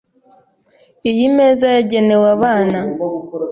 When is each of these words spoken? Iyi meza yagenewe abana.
Iyi 1.09 1.25
meza 1.37 1.65
yagenewe 1.75 2.25
abana. 2.35 2.79